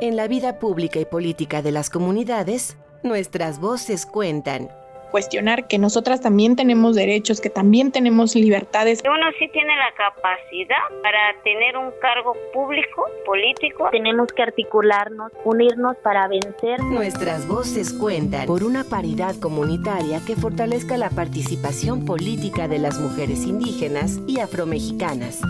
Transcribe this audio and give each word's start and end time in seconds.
En 0.00 0.14
la 0.14 0.28
vida 0.28 0.60
pública 0.60 1.00
y 1.00 1.04
política 1.04 1.60
de 1.60 1.72
las 1.72 1.90
comunidades, 1.90 2.76
nuestras 3.02 3.60
voces 3.60 4.06
cuentan 4.06 4.68
cuestionar 5.10 5.66
que 5.66 5.78
nosotras 5.78 6.20
también 6.20 6.54
tenemos 6.54 6.94
derechos, 6.94 7.40
que 7.40 7.50
también 7.50 7.90
tenemos 7.90 8.34
libertades. 8.34 9.02
Uno 9.04 9.26
sí 9.38 9.48
tiene 9.48 9.74
la 9.74 9.90
capacidad 9.96 11.02
para 11.02 11.34
tener 11.42 11.76
un 11.76 11.90
cargo 12.00 12.36
público, 12.52 13.06
político. 13.24 13.88
Tenemos 13.90 14.28
que 14.32 14.42
articularnos, 14.42 15.32
unirnos 15.44 15.96
para 16.04 16.28
vencer. 16.28 16.80
Nuestras 16.80 17.48
voces 17.48 17.92
cuentan 17.92 18.46
por 18.46 18.62
una 18.62 18.84
paridad 18.84 19.34
comunitaria 19.40 20.20
que 20.26 20.36
fortalezca 20.36 20.96
la 20.96 21.10
participación 21.10 22.04
política 22.04 22.68
de 22.68 22.78
las 22.78 23.00
mujeres 23.00 23.46
indígenas 23.46 24.18
y 24.26 24.40
afromexicanas. 24.40 25.40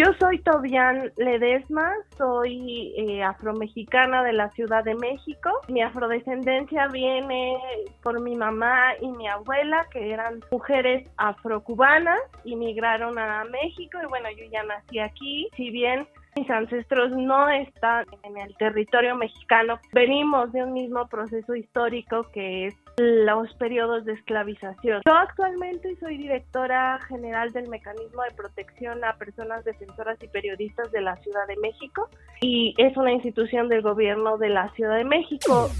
Yo 0.00 0.14
soy 0.18 0.38
Tobian 0.38 1.12
Ledesma, 1.18 1.92
soy 2.16 2.94
eh, 2.96 3.22
afromexicana 3.22 4.22
de 4.22 4.32
la 4.32 4.48
Ciudad 4.52 4.82
de 4.82 4.94
México. 4.94 5.50
Mi 5.68 5.82
afrodescendencia 5.82 6.88
viene 6.88 7.58
por 8.02 8.18
mi 8.22 8.34
mamá 8.34 8.94
y 9.02 9.08
mi 9.08 9.28
abuela, 9.28 9.86
que 9.92 10.10
eran 10.10 10.40
mujeres 10.50 11.06
afrocubanas, 11.18 12.18
inmigraron 12.44 13.18
a 13.18 13.44
México 13.44 13.98
y 14.02 14.06
bueno, 14.06 14.30
yo 14.30 14.46
ya 14.50 14.62
nací 14.62 15.00
aquí. 15.00 15.50
Si 15.54 15.68
bien 15.68 16.08
mis 16.36 16.48
ancestros 16.50 17.10
no 17.12 17.48
están 17.48 18.06
en 18.22 18.38
el 18.38 18.56
territorio 18.56 19.14
mexicano. 19.16 19.78
Venimos 19.92 20.52
de 20.52 20.64
un 20.64 20.72
mismo 20.72 21.06
proceso 21.08 21.54
histórico 21.54 22.26
que 22.32 22.68
es 22.68 22.74
los 22.98 23.52
periodos 23.54 24.04
de 24.04 24.12
esclavización. 24.12 25.00
Yo 25.06 25.14
actualmente 25.14 25.96
soy 25.96 26.18
directora 26.18 26.98
general 27.08 27.52
del 27.52 27.68
Mecanismo 27.68 28.22
de 28.22 28.34
Protección 28.36 29.02
a 29.04 29.14
Personas 29.14 29.64
Defensoras 29.64 30.22
y 30.22 30.28
Periodistas 30.28 30.90
de 30.92 31.00
la 31.00 31.16
Ciudad 31.16 31.46
de 31.46 31.56
México 31.56 32.08
y 32.40 32.74
es 32.78 32.96
una 32.96 33.12
institución 33.12 33.68
del 33.68 33.82
gobierno 33.82 34.36
de 34.38 34.50
la 34.50 34.68
Ciudad 34.74 34.96
de 34.96 35.04
México. 35.04 35.70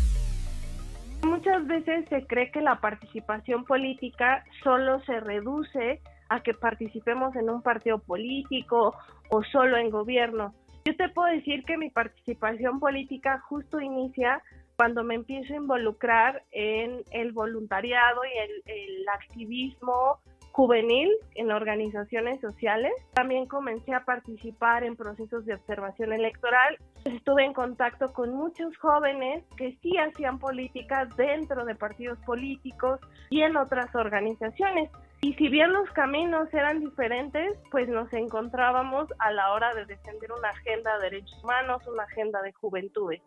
Muchas 1.22 1.66
veces 1.66 2.08
se 2.08 2.26
cree 2.26 2.50
que 2.50 2.62
la 2.62 2.80
participación 2.80 3.64
política 3.64 4.44
solo 4.62 5.00
se 5.04 5.20
reduce 5.20 6.00
a 6.30 6.40
que 6.40 6.54
participemos 6.54 7.36
en 7.36 7.50
un 7.50 7.60
partido 7.60 7.98
político 7.98 8.94
o 9.28 9.42
solo 9.42 9.76
en 9.76 9.90
gobierno. 9.90 10.54
Yo 10.84 10.96
te 10.96 11.10
puedo 11.10 11.28
decir 11.30 11.64
que 11.64 11.76
mi 11.76 11.90
participación 11.90 12.80
política 12.80 13.40
justo 13.40 13.80
inicia 13.80 14.42
cuando 14.76 15.04
me 15.04 15.14
empiezo 15.14 15.52
a 15.52 15.56
involucrar 15.56 16.42
en 16.52 17.02
el 17.10 17.32
voluntariado 17.32 18.22
y 18.24 18.70
el, 18.70 19.08
activismo 19.12 20.20
juvenil 20.52 21.10
en 21.34 21.50
organizaciones 21.50 22.40
sociales. 22.40 22.92
También 23.12 23.46
comencé 23.46 23.92
a 23.92 24.04
participar 24.04 24.84
en 24.84 24.96
procesos 24.96 25.44
de 25.44 25.54
observación 25.54 26.12
electoral. 26.12 26.78
Estuve 27.04 27.44
en 27.44 27.52
contacto 27.52 28.12
con 28.12 28.32
muchos 28.32 28.76
jóvenes 28.78 29.44
que 29.56 29.76
sí 29.82 29.98
hacían 29.98 30.38
política 30.38 31.06
dentro 31.16 31.64
de 31.64 31.74
partidos 31.74 32.18
políticos 32.20 33.00
y 33.30 33.42
en 33.42 33.56
otras 33.56 33.94
organizaciones. 33.94 34.90
Y 35.22 35.34
si 35.34 35.48
bien 35.48 35.70
los 35.72 35.90
caminos 35.90 36.48
eran 36.54 36.80
diferentes, 36.80 37.58
pues 37.70 37.86
nos 37.88 38.10
encontrábamos 38.14 39.06
a 39.18 39.30
la 39.32 39.52
hora 39.52 39.74
de 39.74 39.84
defender 39.84 40.32
una 40.32 40.48
agenda 40.48 40.96
de 40.96 41.10
derechos 41.10 41.44
humanos, 41.44 41.86
una 41.86 42.04
agenda 42.04 42.40
de 42.40 42.52
juventudes. 42.54 43.20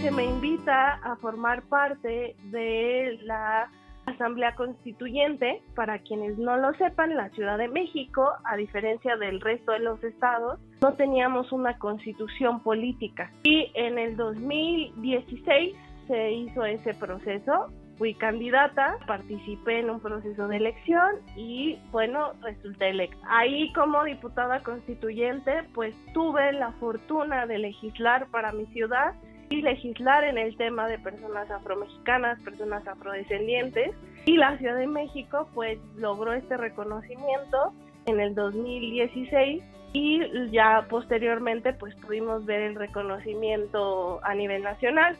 Se 0.00 0.10
me 0.10 0.24
invita 0.24 0.94
a 0.94 1.16
formar 1.16 1.62
parte 1.64 2.34
de 2.44 3.18
la 3.24 3.70
Asamblea 4.08 4.54
Constituyente, 4.54 5.62
para 5.74 5.98
quienes 6.00 6.38
no 6.38 6.56
lo 6.56 6.72
sepan, 6.74 7.16
la 7.16 7.30
Ciudad 7.30 7.58
de 7.58 7.68
México, 7.68 8.32
a 8.44 8.56
diferencia 8.56 9.16
del 9.16 9.40
resto 9.40 9.72
de 9.72 9.80
los 9.80 10.02
estados, 10.02 10.58
no 10.80 10.94
teníamos 10.94 11.52
una 11.52 11.78
constitución 11.78 12.62
política. 12.62 13.30
Y 13.42 13.70
en 13.74 13.98
el 13.98 14.16
2016 14.16 15.76
se 16.06 16.32
hizo 16.32 16.64
ese 16.64 16.94
proceso. 16.94 17.66
Fui 17.96 18.14
candidata, 18.14 18.96
participé 19.08 19.80
en 19.80 19.90
un 19.90 19.98
proceso 19.98 20.46
de 20.46 20.56
elección 20.56 21.16
y 21.36 21.80
bueno, 21.90 22.32
resulté 22.42 22.90
electa. 22.90 23.18
Ahí 23.28 23.72
como 23.72 24.04
diputada 24.04 24.62
constituyente, 24.62 25.64
pues 25.74 25.96
tuve 26.14 26.52
la 26.52 26.70
fortuna 26.74 27.46
de 27.46 27.58
legislar 27.58 28.28
para 28.30 28.52
mi 28.52 28.66
ciudad 28.66 29.14
y 29.50 29.62
legislar 29.62 30.24
en 30.24 30.38
el 30.38 30.56
tema 30.56 30.88
de 30.88 30.98
personas 30.98 31.50
afromexicanas, 31.50 32.40
personas 32.40 32.86
afrodescendientes. 32.86 33.94
Y 34.26 34.36
la 34.36 34.58
Ciudad 34.58 34.76
de 34.76 34.86
México 34.86 35.48
pues 35.54 35.78
logró 35.96 36.32
este 36.32 36.56
reconocimiento 36.56 37.72
en 38.06 38.20
el 38.20 38.34
2016 38.34 39.62
y 39.92 40.50
ya 40.50 40.86
posteriormente 40.88 41.72
pues 41.72 41.94
pudimos 41.96 42.44
ver 42.44 42.60
el 42.60 42.74
reconocimiento 42.74 44.20
a 44.22 44.34
nivel 44.34 44.62
nacional. 44.62 45.16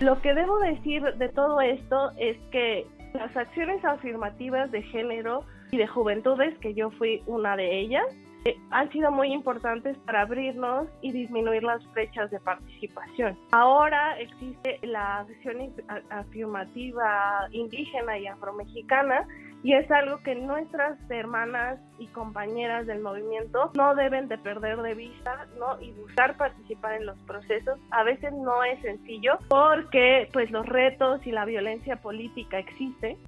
Lo 0.00 0.20
que 0.22 0.32
debo 0.32 0.58
decir 0.60 1.02
de 1.02 1.28
todo 1.28 1.60
esto 1.60 2.12
es 2.16 2.38
que 2.50 2.86
las 3.12 3.36
acciones 3.36 3.84
afirmativas 3.84 4.70
de 4.70 4.82
género 4.82 5.44
y 5.70 5.76
de 5.76 5.86
juventudes, 5.86 6.56
que 6.58 6.74
yo 6.74 6.90
fui 6.92 7.22
una 7.26 7.54
de 7.56 7.80
ellas, 7.80 8.06
eh, 8.44 8.58
han 8.70 8.90
sido 8.90 9.10
muy 9.10 9.32
importantes 9.32 9.96
para 10.06 10.22
abrirnos 10.22 10.88
y 11.02 11.12
disminuir 11.12 11.62
las 11.62 11.82
brechas 11.92 12.30
de 12.30 12.40
participación. 12.40 13.38
Ahora 13.52 14.18
existe 14.18 14.78
la 14.82 15.20
acción 15.20 15.72
afirmativa 16.10 17.48
indígena 17.52 18.18
y 18.18 18.26
afromexicana 18.26 19.26
y 19.62 19.74
es 19.74 19.90
algo 19.90 20.18
que 20.22 20.34
nuestras 20.34 20.98
hermanas 21.10 21.78
y 21.98 22.06
compañeras 22.08 22.86
del 22.86 23.00
movimiento 23.00 23.70
no 23.74 23.94
deben 23.94 24.26
de 24.28 24.38
perder 24.38 24.80
de 24.80 24.94
vista 24.94 25.46
¿no? 25.58 25.80
y 25.82 25.90
buscar 25.92 26.36
participar 26.36 26.94
en 26.94 27.06
los 27.06 27.18
procesos. 27.20 27.78
A 27.90 28.02
veces 28.02 28.32
no 28.32 28.64
es 28.64 28.80
sencillo 28.80 29.38
porque 29.48 30.28
pues 30.32 30.50
los 30.50 30.64
retos 30.64 31.26
y 31.26 31.32
la 31.32 31.44
violencia 31.44 31.96
política 31.96 32.58
existen. 32.58 33.18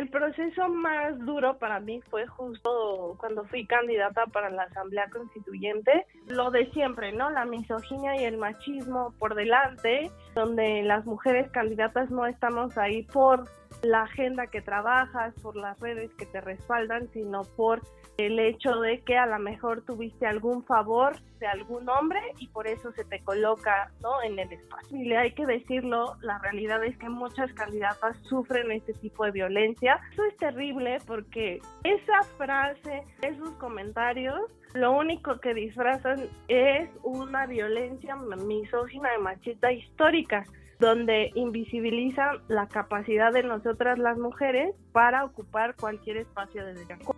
El 0.00 0.08
proceso 0.08 0.66
más 0.70 1.18
duro 1.26 1.58
para 1.58 1.78
mí 1.78 2.00
fue 2.08 2.26
justo 2.26 3.16
cuando 3.18 3.44
fui 3.44 3.66
candidata 3.66 4.24
para 4.32 4.48
la 4.48 4.62
Asamblea 4.62 5.10
Constituyente. 5.10 6.06
Lo 6.26 6.50
de 6.50 6.70
siempre, 6.70 7.12
¿no? 7.12 7.28
La 7.28 7.44
misoginia 7.44 8.18
y 8.18 8.24
el 8.24 8.38
machismo 8.38 9.12
por 9.18 9.34
delante, 9.34 10.10
donde 10.34 10.82
las 10.82 11.04
mujeres 11.06 11.50
candidatas 11.50 12.10
no 12.10 12.26
estamos 12.26 12.76
ahí 12.78 13.02
por 13.04 13.48
la 13.82 14.02
agenda 14.02 14.46
que 14.48 14.60
trabajas, 14.60 15.34
por 15.42 15.56
las 15.56 15.78
redes 15.80 16.12
que 16.14 16.26
te 16.26 16.40
respaldan, 16.40 17.08
sino 17.12 17.42
por 17.56 17.82
el 18.18 18.38
hecho 18.38 18.80
de 18.80 19.00
que 19.00 19.16
a 19.16 19.26
lo 19.26 19.38
mejor 19.38 19.82
tuviste 19.82 20.26
algún 20.26 20.64
favor 20.64 21.16
de 21.38 21.46
algún 21.46 21.88
hombre 21.88 22.20
y 22.38 22.48
por 22.48 22.66
eso 22.66 22.92
se 22.92 23.04
te 23.04 23.20
coloca 23.20 23.90
¿no? 24.02 24.22
en 24.22 24.38
el 24.38 24.52
espacio. 24.52 24.98
Y 24.98 25.04
le 25.04 25.16
hay 25.16 25.32
que 25.32 25.46
decirlo, 25.46 26.16
la 26.20 26.38
realidad 26.38 26.84
es 26.84 26.96
que 26.98 27.08
muchas 27.08 27.50
candidatas 27.54 28.16
sufren 28.28 28.70
este 28.72 28.92
tipo 28.94 29.24
de 29.24 29.30
violencia. 29.30 29.98
Eso 30.12 30.24
es 30.24 30.36
terrible 30.36 30.98
porque 31.06 31.60
esa 31.84 32.22
frase, 32.36 33.04
esos 33.22 33.50
comentarios, 33.52 34.40
lo 34.74 34.92
único 34.92 35.40
que 35.40 35.54
disfrazan 35.54 36.20
es 36.48 36.88
una 37.02 37.46
violencia 37.46 38.16
misógina 38.16 39.08
y 39.18 39.22
machista 39.22 39.72
histórica 39.72 40.44
donde 40.78 41.30
invisibilizan 41.34 42.38
la 42.48 42.66
capacidad 42.66 43.32
de 43.32 43.42
nosotras 43.42 43.98
las 43.98 44.16
mujeres 44.16 44.74
para 44.92 45.24
ocupar 45.24 45.76
cualquier 45.76 46.16
espacio 46.16 46.64
de 46.64 46.74
desarrollo. 46.74 47.14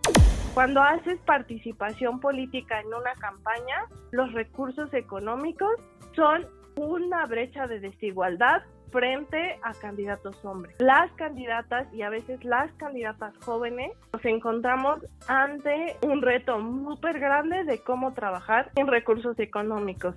Cuando 0.53 0.81
haces 0.81 1.17
participación 1.21 2.19
política 2.19 2.81
en 2.81 2.87
una 2.87 3.13
campaña, 3.13 3.87
los 4.11 4.31
recursos 4.33 4.93
económicos 4.93 5.71
son 6.15 6.45
una 6.75 7.25
brecha 7.25 7.67
de 7.67 7.79
desigualdad 7.79 8.63
frente 8.93 9.59
a 9.63 9.73
candidatos 9.73 10.37
hombres. 10.45 10.75
Las 10.79 11.11
candidatas 11.13 11.91
y 11.93 12.03
a 12.03 12.09
veces 12.09 12.45
las 12.45 12.71
candidatas 12.73 13.33
jóvenes 13.43 13.91
nos 14.13 14.23
encontramos 14.23 14.99
ante 15.27 15.97
un 16.03 16.21
reto 16.21 16.57
súper 16.59 17.19
grande 17.19 17.63
de 17.65 17.79
cómo 17.79 18.13
trabajar 18.13 18.71
en 18.75 18.87
recursos 18.87 19.37
económicos. 19.39 20.15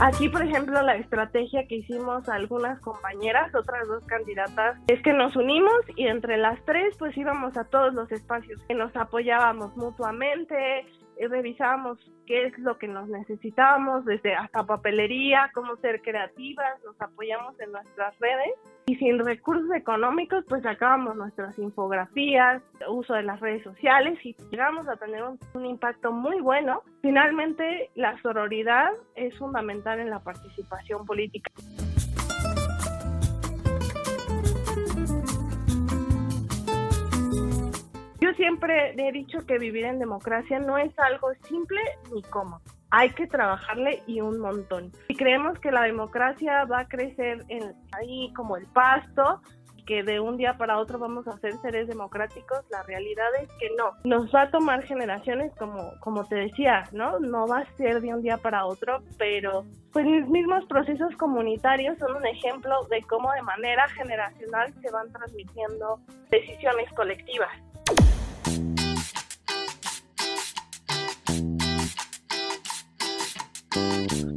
Aquí, 0.00 0.28
por 0.28 0.42
ejemplo, 0.42 0.80
la 0.82 0.94
estrategia 0.94 1.66
que 1.66 1.76
hicimos 1.76 2.28
algunas 2.28 2.78
compañeras, 2.80 3.52
otras 3.52 3.88
dos 3.88 4.04
candidatas, 4.04 4.76
es 4.86 5.02
que 5.02 5.12
nos 5.12 5.34
unimos 5.34 5.74
y 5.96 6.06
entre 6.06 6.36
las 6.36 6.64
tres 6.64 6.94
pues 7.00 7.16
íbamos 7.16 7.56
a 7.56 7.64
todos 7.64 7.92
los 7.94 8.12
espacios, 8.12 8.62
que 8.68 8.74
nos 8.74 8.94
apoyábamos 8.94 9.76
mutuamente, 9.76 10.86
revisábamos 11.26 11.98
qué 12.26 12.46
es 12.46 12.58
lo 12.58 12.78
que 12.78 12.86
nos 12.86 13.08
necesitábamos, 13.08 14.04
desde 14.04 14.34
hasta 14.34 14.64
papelería, 14.64 15.50
cómo 15.54 15.76
ser 15.76 16.02
creativas, 16.02 16.82
nos 16.84 17.00
apoyamos 17.00 17.58
en 17.60 17.72
nuestras 17.72 18.18
redes 18.20 18.54
y 18.86 18.96
sin 18.96 19.18
recursos 19.18 19.70
económicos 19.74 20.44
pues 20.48 20.62
sacábamos 20.62 21.16
nuestras 21.16 21.58
infografías, 21.58 22.62
uso 22.88 23.14
de 23.14 23.22
las 23.22 23.40
redes 23.40 23.64
sociales 23.64 24.18
y 24.24 24.36
llegamos 24.50 24.86
a 24.88 24.96
tener 24.96 25.22
un, 25.22 25.38
un 25.54 25.66
impacto 25.66 26.12
muy 26.12 26.40
bueno. 26.40 26.82
Finalmente 27.02 27.90
la 27.94 28.20
sororidad 28.22 28.90
es 29.14 29.36
fundamental 29.38 30.00
en 30.00 30.10
la 30.10 30.20
participación 30.20 31.04
política. 31.04 31.50
Yo 38.28 38.34
siempre 38.34 38.94
he 38.94 39.12
dicho 39.12 39.38
que 39.46 39.56
vivir 39.56 39.86
en 39.86 39.98
democracia 39.98 40.58
no 40.58 40.76
es 40.76 40.92
algo 40.98 41.32
simple 41.48 41.80
ni 42.12 42.20
cómodo. 42.24 42.60
Hay 42.90 43.08
que 43.08 43.26
trabajarle 43.26 44.02
y 44.06 44.20
un 44.20 44.38
montón. 44.38 44.92
Si 45.06 45.14
creemos 45.14 45.58
que 45.60 45.70
la 45.70 45.84
democracia 45.84 46.66
va 46.66 46.80
a 46.80 46.88
crecer 46.88 47.42
en, 47.48 47.74
ahí 47.92 48.30
como 48.34 48.58
el 48.58 48.66
pasto, 48.66 49.40
que 49.86 50.02
de 50.02 50.20
un 50.20 50.36
día 50.36 50.58
para 50.58 50.78
otro 50.78 50.98
vamos 50.98 51.26
a 51.26 51.38
ser 51.38 51.54
seres 51.62 51.88
democráticos, 51.88 52.60
la 52.70 52.82
realidad 52.82 53.28
es 53.40 53.48
que 53.58 53.70
no. 53.78 53.92
Nos 54.04 54.30
va 54.34 54.42
a 54.42 54.50
tomar 54.50 54.82
generaciones, 54.82 55.50
como, 55.56 55.98
como 56.00 56.26
te 56.26 56.36
decía, 56.36 56.84
¿no? 56.92 57.18
No 57.20 57.46
va 57.46 57.60
a 57.60 57.76
ser 57.78 58.02
de 58.02 58.12
un 58.12 58.20
día 58.20 58.36
para 58.36 58.66
otro, 58.66 59.02
pero 59.16 59.64
pues 59.90 60.04
los 60.04 60.28
mismos 60.28 60.66
procesos 60.66 61.16
comunitarios 61.16 61.96
son 61.98 62.14
un 62.14 62.26
ejemplo 62.26 62.74
de 62.90 63.00
cómo 63.04 63.32
de 63.32 63.40
manera 63.40 63.88
generacional 63.88 64.74
se 64.82 64.90
van 64.90 65.10
transmitiendo 65.10 65.98
decisiones 66.30 66.92
colectivas. 66.92 67.50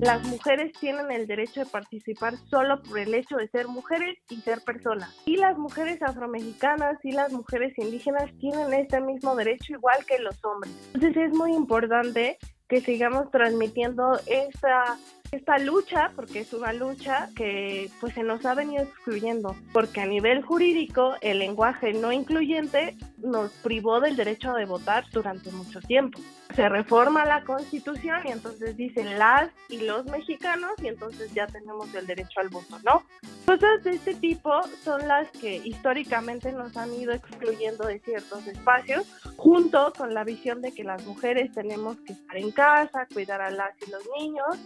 Las 0.01 0.27
mujeres 0.27 0.73
tienen 0.79 1.11
el 1.11 1.27
derecho 1.27 1.59
de 1.59 1.67
participar 1.67 2.33
solo 2.49 2.81
por 2.81 2.97
el 2.97 3.13
hecho 3.13 3.37
de 3.37 3.47
ser 3.49 3.67
mujeres 3.67 4.17
y 4.29 4.41
ser 4.41 4.61
personas. 4.61 5.15
Y 5.27 5.37
las 5.37 5.59
mujeres 5.59 6.01
afromexicanas 6.01 6.97
y 7.03 7.11
las 7.11 7.31
mujeres 7.31 7.77
indígenas 7.77 8.31
tienen 8.39 8.73
este 8.73 8.99
mismo 8.99 9.35
derecho 9.35 9.73
igual 9.73 10.03
que 10.07 10.17
los 10.17 10.43
hombres. 10.43 10.73
Entonces 10.95 11.27
es 11.27 11.37
muy 11.37 11.53
importante 11.53 12.39
que 12.67 12.81
sigamos 12.81 13.29
transmitiendo 13.29 14.19
esta 14.25 14.97
esta 15.31 15.57
lucha, 15.57 16.11
porque 16.15 16.41
es 16.41 16.53
una 16.53 16.73
lucha 16.73 17.29
que 17.35 17.89
pues 17.99 18.13
se 18.13 18.23
nos 18.23 18.45
ha 18.45 18.53
venido 18.53 18.83
excluyendo, 18.83 19.55
porque 19.71 20.01
a 20.01 20.05
nivel 20.05 20.41
jurídico 20.41 21.15
el 21.21 21.39
lenguaje 21.39 21.93
no 21.93 22.11
incluyente 22.11 22.95
nos 23.17 23.51
privó 23.63 23.99
del 23.99 24.15
derecho 24.15 24.53
de 24.53 24.65
votar 24.65 25.05
durante 25.11 25.51
mucho 25.51 25.79
tiempo. 25.79 26.19
Se 26.55 26.67
reforma 26.67 27.23
la 27.25 27.43
constitución 27.45 28.19
y 28.25 28.31
entonces 28.31 28.75
dicen 28.75 29.17
las 29.17 29.49
y 29.69 29.79
los 29.81 30.05
mexicanos 30.05 30.71
y 30.81 30.87
entonces 30.87 31.33
ya 31.33 31.47
tenemos 31.47 31.93
el 31.95 32.05
derecho 32.07 32.41
al 32.41 32.49
voto, 32.49 32.77
¿no? 32.83 33.03
Cosas 33.45 33.83
de 33.83 33.91
este 33.91 34.15
tipo 34.15 34.51
son 34.83 35.07
las 35.07 35.29
que 35.31 35.57
históricamente 35.57 36.51
nos 36.51 36.75
han 36.75 36.93
ido 36.93 37.13
excluyendo 37.13 37.85
de 37.85 37.99
ciertos 37.99 38.47
espacios, 38.47 39.05
junto 39.37 39.93
con 39.97 40.13
la 40.13 40.23
visión 40.23 40.61
de 40.61 40.73
que 40.73 40.83
las 40.83 41.05
mujeres 41.05 41.53
tenemos 41.53 41.97
que 42.01 42.13
estar 42.13 42.37
en 42.37 42.51
casa, 42.51 43.07
cuidar 43.13 43.41
a 43.41 43.49
las 43.49 43.71
y 43.87 43.91
los 43.91 44.03
niños, 44.17 44.57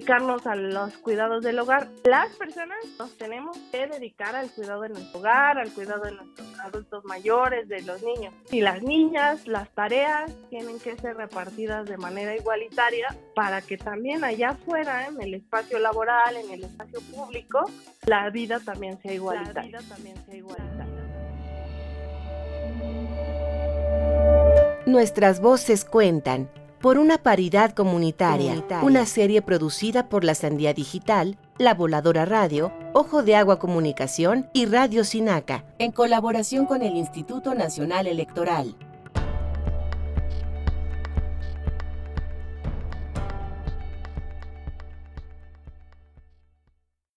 dedicarnos 0.00 0.46
a 0.46 0.54
los 0.54 0.96
cuidados 0.96 1.44
del 1.44 1.58
hogar. 1.58 1.88
Las 2.04 2.30
personas 2.36 2.78
nos 2.98 3.18
tenemos 3.18 3.58
que 3.70 3.86
dedicar 3.86 4.34
al 4.34 4.50
cuidado 4.50 4.80
de 4.80 4.88
nuestro 4.88 5.20
hogar, 5.20 5.58
al 5.58 5.70
cuidado 5.72 6.04
de 6.04 6.12
nuestros 6.12 6.58
adultos 6.60 7.04
mayores, 7.04 7.68
de 7.68 7.82
los 7.82 8.02
niños. 8.02 8.32
Y 8.50 8.62
las 8.62 8.82
niñas, 8.82 9.46
las 9.46 9.68
tareas 9.74 10.32
tienen 10.48 10.80
que 10.80 10.96
ser 10.96 11.18
repartidas 11.18 11.86
de 11.86 11.98
manera 11.98 12.34
igualitaria 12.34 13.14
para 13.34 13.60
que 13.60 13.76
también 13.76 14.24
allá 14.24 14.50
afuera, 14.50 15.06
en 15.06 15.20
el 15.20 15.34
espacio 15.34 15.78
laboral, 15.78 16.34
en 16.36 16.50
el 16.50 16.64
espacio 16.64 17.00
público, 17.14 17.70
la 18.06 18.30
vida 18.30 18.58
también 18.58 18.98
sea 19.02 19.12
igualitaria. 19.12 19.60
La 19.70 19.80
vida 19.80 19.94
también 19.94 20.16
sea 20.24 20.34
igualitaria. 20.34 20.86
Nuestras 24.86 25.40
voces 25.42 25.84
cuentan 25.84 26.48
por 26.80 26.96
una 26.96 27.18
paridad 27.18 27.72
comunitaria, 27.72 28.64
una 28.82 29.04
serie 29.04 29.42
producida 29.42 30.08
por 30.08 30.24
la 30.24 30.34
Sandía 30.34 30.72
Digital, 30.72 31.36
La 31.58 31.74
Voladora 31.74 32.24
Radio, 32.24 32.72
Ojo 32.94 33.22
de 33.22 33.36
Agua 33.36 33.58
Comunicación 33.58 34.48
y 34.54 34.64
Radio 34.64 35.04
Sinaca, 35.04 35.64
en 35.78 35.92
colaboración 35.92 36.64
con 36.64 36.82
el 36.82 36.96
Instituto 36.96 37.54
Nacional 37.54 38.06
Electoral. 38.06 38.74